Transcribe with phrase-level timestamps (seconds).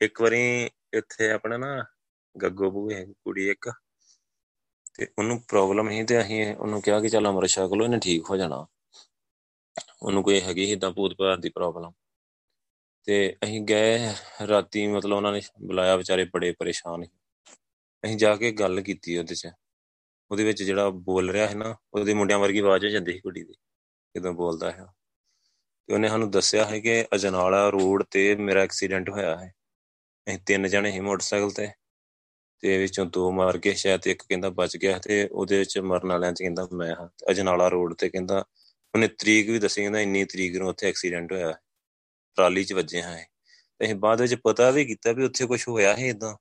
[0.00, 1.84] ਇੱਕ ਵਾਰੀ ਇੱਥੇ ਆਪਣਾ ਨਾ
[2.36, 3.70] ਗੱਗੋ ਬੂਏ ਕੁੜੀ ਇੱਕ,
[4.94, 8.30] ਤੇ ਉਹਨੂੰ ਪ੍ਰੋਬਲਮ ਸੀ ਤੇ ਅਸੀਂ ਉਹਨੂੰ ਕਿਹਾ ਕਿ ਚੱਲ ਅਮਰ ਛਕ ਲੋ ਇਹਨੇ ਠੀਕ
[8.30, 8.66] ਹੋ ਜਾਣਾ।
[10.02, 11.92] ਉਹਨੂੰ ਕੋਈ ਹੈਗੀ ਸੀ ਇਦਾਂ ਭੂਤ ਭਾਤ ਦੀ ਪ੍ਰੋਬਲਮ
[13.08, 13.98] ਤੇ ਅਸੀਂ ਗਏ
[14.48, 17.10] ਰਾਤੀ, ਮਤਲਬ ਉਹਨਾਂ ਨੇ ਬੁਲਾਇਆ, ਵਿਚਾਰੇ ਬੜੇ ਪਰੇਸ਼ਾਨ ਸੀ।
[18.04, 19.50] ਅਸੀਂ ਜਾ ਕੇ ਗੱਲ ਕੀਤੀ ਉਹਦੇ 'ਚ।
[20.30, 23.44] ਉਹਦੇ ਵਿੱਚ ਜਿਹੜਾ ਬੋਲ ਰਿਹਾ ਹੈ ਨਾ, ਉਹਦੇ ਮੁੰਡਿਆਂ ਵਰਗੀ ਆਵਾਜ਼ ਹੋ ਜਾਂਦੀ ਸੀ ਕੁੜੀ
[23.44, 23.54] ਦੀ,
[24.14, 24.86] ਜਦੋਂ ਬੋਲਦਾ ਹੈ
[25.88, 29.52] ਤੇ ਉਹਨੇ ਸਾਨੂੰ ਦੱਸਿਆ ਹੈ ਕਿ ਅਜਨਾਲਾ ਰੋਡ ਤੇ ਮੇਰਾ ਐਕਸੀਡੈਂਟ ਹੋਇਆ ਹੈ।
[30.30, 31.68] ਅਸੀਂ ਤਿੰਨ ਜਣੇ ਸੀ ਮੋਟਰਸਾਈਕਲ ਤੇ
[32.62, 36.32] ਤੇ ਵਿੱਚੋਂ ਦੋ ਮਾਰ ਕੇ ਸ਼ਾਇਦ, ਇੱਕ ਕਹਿੰਦਾ ਬਚ ਗਿਆ ਤੇ ਉਹਦੇ ਵਿੱਚ ਮਰਨ ਵਾਲਿਆਂ
[36.32, 38.44] 'ਚ ਕਹਿੰਦਾ ਮੈਂ ਹਾਂ ਤੇ ਅਜਨਾਲਾ ਰੋਡ ਤੇ ਕਹਿੰਦਾ,
[38.94, 41.52] ਉਹਨੇ ਤਰੀਕ ਵੀ ਦੱਸੀ, ਕਹਿੰਦਾ ਇੰਨੀ ਤਰੀਕ ਨੂੰ ਉੱਥੇ ਐਕਸੀਡੈਂਟ ਹੋਇਆ,
[42.36, 43.16] ਟਰਾਲੀ 'ਚ ਵੱਜੇ ਹਾਂ
[43.80, 46.36] ਤੇ ਅਸੀਂ ਬਾਅਦ ਵਿੱਚ ਪਤਾ ਵੀ ਕੀਤਾ ਵੀ ਉੱਥੇ ਕੁਝ ਹੋਇਆ ਹੈ ਇਦਾਂ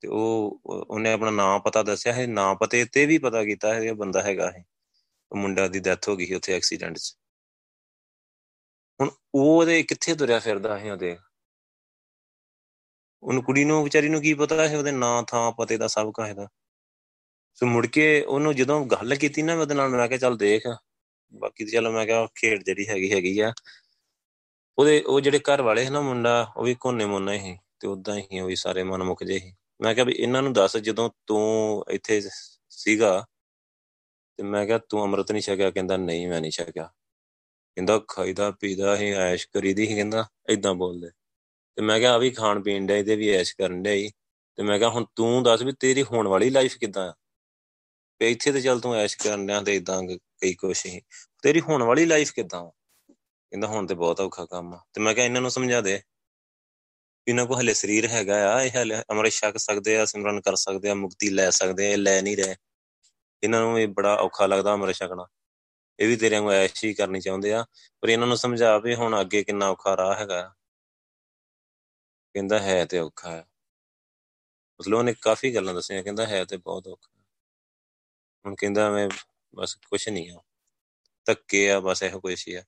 [0.00, 3.80] ਤੇ ਉਹ, ਉਹਨੇ ਆਪਣਾ ਨਾਮ ਪਤਾ ਦੱਸਿਆ ਹੈ ਨਾਂ ਪਤੇ ਤੇ ਵੀ ਪਤਾ ਕੀਤਾ ਹੈ
[3.80, 4.64] ਇਹ ਬੰਦਾ ਹੈਗਾ ਹੈ
[5.32, 7.16] ਉਹ ਮੁੰਡਾ ਦੀ ਡੈਥ ਹੋ ਗਈ ਉੱਥੇ ਐਕਸੀਡੈਂਟ 'ਚ।
[9.00, 11.16] ਹੁਣ ਉਹ ਉਹਦੇ ਕਿੱਥੇ ਤੁਰਿਆ ਫਿਰਦਾ ਹੈ ਉਹਦੇ?
[13.22, 16.30] ਉਹਨੂੰ ਕੁੜੀ ਨੂੰ, ਵਿਚਾਰੀ ਨੂੰ ਕੀ ਪਤਾ ਹੈ ਉਹਦੇ ਨਾਂ, ਥਾਂ, ਪਤੇ ਦਾ, ਸਭ ਕੁਝ
[16.30, 16.48] ਦਾ
[17.54, 20.62] ਸੋ ਮੁੜ ਕੇ ਉਹਨੂੰ ਜਦੋਂ ਗੱਲ ਕੀਤੀ ਨਾ ਉਹਦੇ ਨਾਲ, ਮੈਂ ਕਿਹਾ, ਚੱਲ ਦੇਖ।
[21.34, 23.52] ਬਾਕੀ ਤੇ ਚਲੋ ਮੈਂ ਕਿਹਾ, ਖੇਡ ਜਿਹੜੀ ਹੈਗੀ ਹੈਗੀ ਆ।
[24.78, 28.18] ਉਹਦੇ, ਉਹ ਜਿਹੜੇ ਘਰ ਵਾਲੇ ਸੀ ਨਾ ਮੁੰਡਾ, ਉਹ ਵੀ ਕੋਨੇ ਮੋਨਾ ਹੀ ਤੇ ਉਦਾਂ
[28.18, 31.10] ਹੀ ਉਹ ਵੀ ਸਾਰੇ ਮਨ ਮੁੱਕ ਜੇ ਸੀ। ਮੈਂ ਕਿਹਾ ਵੀ ਇਹਨਾਂ ਨੂੰ ਦੱਸ, ਜਦੋਂ
[31.26, 32.22] ਤੂੰ ਇੱਥੇ
[32.70, 33.26] ਸੀਗਾ,
[34.36, 35.70] ਤੇ ਮੈਂ ਕਿਹਾ, ਤੂੰ ਅੰਮ੍ਰਿਤ ਨਹੀਂ ਛਕਿਆ?
[35.70, 36.84] ਕਹਿੰਦਾ, ਨਹੀਂ, ਮੈਂ ਨਹੀਂ ਛਕਿਆ।
[37.74, 41.10] ਕਹਿੰਦਾ, ਖਾਈਦਾ, ਪੀਦਾ ਹੀ ਐਸ਼ ਕਰੀਦੀ ਸੀ, ਕਹਿੰਦਾ ਇਦਾਂ ਬੋਲਦੇ।
[41.78, 44.10] ਤੇ ਮੈਂ ਕਿਹਾ ਆ ਵੀ ਖਾਣ ਪੀਣ ਦੇ ਤੇ ਵੀ ਐਸ਼ ਕਰਨ ਦੇ
[44.56, 47.14] ਤੇ ਮੈਂ ਕਿਹਾ ਹੁਣ ਤੂੰ ਦੱਸ ਵੀ ਤੇਰੀ ਹੋਣ ਵਾਲੀ ਲਾਈਫ ਕਿਦਾਂ ਆ?
[48.18, 51.02] ਤੇ ਇੱਥੇ ਤੇ ਚੱਲ ਤੂੰ ਐਸ਼ ਕਰਨ ਡਿਆ ਤੇ ਇਦਾਂ ਕਈ ਕੁਛ ਹੀ।
[51.42, 52.70] ਤੇਰੀ ਹੋਣ ਵਾਲੀ ਲਾਈਫ ਕਿਦਾਂ
[53.14, 56.00] ਕਹਿੰਦਾ ਹੁਣ ਤੇ ਬਹੁਤ ਔਖਾ ਕੰਮ ਆ। ਤੇ ਮੈਂ ਕਿਹਾ ਇਹਨਾਂ ਨੂੰ ਸਮਝਾ ਦੇ
[57.28, 60.90] ਇਹਨਾਂ ਕੋ ਹਲੇ ਸਰੀਰ ਹੈਗਾ ਆ, ਇਹ ਹਲੇ ਅਮਰ ਛਕ ਸਕਦੇ ਆ, ਸਿਮਰਨ ਕਰ ਸਕਦੇ
[60.90, 62.56] ਆ, ਮੁਕਤੀ ਲੈ ਸਕਦੇ ਆ, ਇਹ ਲੈ ਨਹੀਂ ਰਹੇ।
[63.42, 65.26] ਇਹਨਾਂ ਨੂੰ ਇਹ ਬੜਾ ਔਖਾ ਲੱਗਦਾ ਅਮਰ ਛਕਣਾ।
[66.00, 67.66] ਇਹ ਵੀ ਤੇਰੇ ਵਾਂਗੂ ਐਸ਼ ਹੀ ਕਰਨੀ ਚਾਹੁੰਦੇ ਆ।
[68.00, 70.54] ਪਰ ਇਹਨਾਂ ਨੂੰ ਸਮਝਾ ਵੀ ਹੁਣ ਅੱਗੇ ਕਿੰਨਾ ਔਖਾ ਰਾਹ ਹੈਗਾ
[72.34, 73.44] ਕਹਿੰਦਾ ਹੈ ਤੇ ਔਖਾ ਹੈ।
[74.80, 77.10] ਮਤਲਬ ਉਹਨੇ ਕਾਫੀ ਗੱਲਾਂ ਦੱਸੀਆਂ, ਕਹਿੰਦਾ ਹੈ ਤੇ ਬਹੁਤ ਔਖਾ
[78.44, 79.08] ਹੁਣ ਕਹਿੰਦਾ ਮੈਂ
[79.54, 80.40] ਬਸ ਕੁਛ ਨਹੀਂ ਆ।
[81.26, 82.62] ਧੱਕੇ ਆ, ਬਸ ਇਹੋ ਕੁਛ ਹੀ ਆ।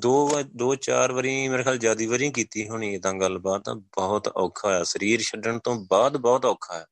[0.00, 4.68] ਦੋ ਦੋ ਚਾਰ ਵਾਰੀ ਮੇਰੇ ਖਿਆਲ ਜਿਆਦੀ ਵਾਰੀ ਕੀਤੀ ਹੋਣੀ ਇਦਾਂ ਗੱਲਬਾਤ। ਤਾਂ ਬਹੁਤ ਔਖਾ
[4.78, 6.86] ਆ ਸਰੀਰ ਛੱਡਣ ਤੋਂ ਬਾਅਦ ਬਹੁਤ ਔਖਾ ਹੈ।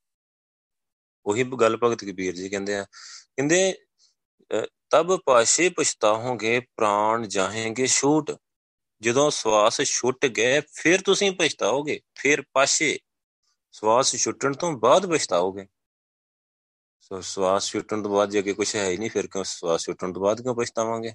[1.27, 3.73] ਉਹੀ ਗੱਲ ਭਗਤ ਕਬੀਰ ਜੀ ਕਹਿੰਦੇ ਆ। ਕਹਿੰਦੇ
[4.91, 8.31] ਤਬ ਪਾਸ਼ੇ ਪਛਤਾਹੋਗੇ, ਪ੍ਰਾਣ ਜਾਹੇਗੇ ਛੂਟ।
[9.03, 12.99] ਜਦੋਂ ਸਵਾਸ ਛੁੱਟ ਗਏ, ਫਿਰ ਤੁਸੀਂ ਪਛਤਾਓਗੇ। ਫਿਰ ਪਾਸ਼ੇ
[13.73, 15.67] ਸਵਾਸ ਛੁੱਟਣ ਤੋਂ ਬਾਅਦ ਪਛਤਾਓਗੇ।
[17.01, 20.23] ਸੋ ਸਵਾਸ ਛੁੱਟਣ ਤੋਂ ਬਾਅਦ ਜੇ ਕੁਝ ਹੈ ਹੀ ਨਹੀਂ, ਫਿਰ ਕਿਉਂ ਸਵਾਸ ਛੁੱਟਣ ਤੋਂ
[20.23, 21.13] ਬਾਅਦ ਕਿਉਂ ਪਛਤਾਵਾਂਗੇ?